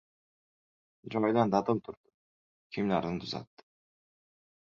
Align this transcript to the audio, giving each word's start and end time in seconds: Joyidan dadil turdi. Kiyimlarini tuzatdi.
Joyidan 1.15 1.51
dadil 1.57 1.81
turdi. 1.89 2.09
Kiyimlarini 2.77 3.21
tuzatdi. 3.25 3.67